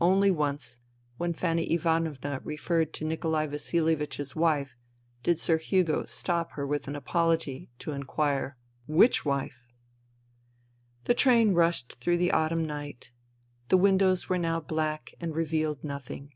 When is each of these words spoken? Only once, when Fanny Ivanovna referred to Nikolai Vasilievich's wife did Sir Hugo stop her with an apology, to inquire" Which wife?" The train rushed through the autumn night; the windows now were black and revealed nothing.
Only 0.00 0.32
once, 0.32 0.80
when 1.18 1.32
Fanny 1.34 1.72
Ivanovna 1.72 2.40
referred 2.42 2.92
to 2.94 3.04
Nikolai 3.04 3.46
Vasilievich's 3.46 4.34
wife 4.34 4.76
did 5.22 5.38
Sir 5.38 5.56
Hugo 5.58 6.04
stop 6.04 6.50
her 6.54 6.66
with 6.66 6.88
an 6.88 6.96
apology, 6.96 7.70
to 7.78 7.92
inquire" 7.92 8.56
Which 9.02 9.24
wife?" 9.24 9.68
The 11.04 11.14
train 11.14 11.54
rushed 11.54 12.00
through 12.00 12.18
the 12.18 12.32
autumn 12.32 12.64
night; 12.66 13.12
the 13.68 13.76
windows 13.76 14.28
now 14.28 14.58
were 14.58 14.64
black 14.66 15.14
and 15.20 15.32
revealed 15.32 15.84
nothing. 15.84 16.34